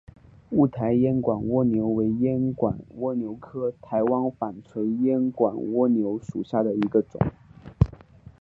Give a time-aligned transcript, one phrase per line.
[0.49, 7.21] 雾台烟管蜗牛为烟管蜗牛科台湾纺锤烟管蜗牛属下的一个种。